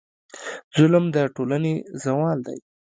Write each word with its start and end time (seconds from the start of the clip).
ظلم 0.77 1.05
د 1.13 1.17
ټولنې 1.35 1.73
زوال 2.03 2.39
دی. 2.47 2.57